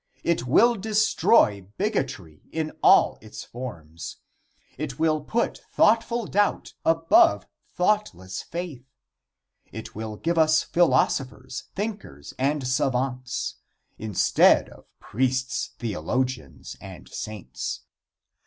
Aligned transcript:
It 0.23 0.47
will 0.47 0.73
destroy 0.77 1.67
bigotry 1.77 2.41
in 2.51 2.71
all 2.81 3.19
its 3.21 3.43
forms. 3.43 4.17
It 4.75 4.97
will 4.97 5.21
put 5.21 5.59
thoughtful 5.71 6.25
doubt 6.25 6.73
above 6.83 7.45
thoughtless 7.75 8.41
faith. 8.41 8.83
It 9.71 9.93
will 9.93 10.15
give 10.17 10.39
us 10.39 10.63
philosophers, 10.63 11.65
thinkers 11.75 12.33
and 12.39 12.67
savants, 12.67 13.57
instead 13.99 14.69
of 14.69 14.87
priests, 14.99 15.69
theologians 15.77 16.75
and 16.81 17.07
saints. 17.07 17.81